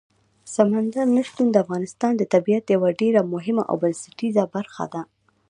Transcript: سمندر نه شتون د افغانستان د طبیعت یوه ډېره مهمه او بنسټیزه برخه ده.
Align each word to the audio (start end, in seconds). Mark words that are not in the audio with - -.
سمندر 0.53 1.05
نه 1.15 1.21
شتون 1.27 1.47
د 1.51 1.55
افغانستان 1.63 2.11
د 2.17 2.23
طبیعت 2.33 2.65
یوه 2.75 2.89
ډېره 3.01 3.21
مهمه 3.33 3.63
او 3.69 3.75
بنسټیزه 3.83 4.43
برخه 4.55 4.85
ده. 4.93 5.01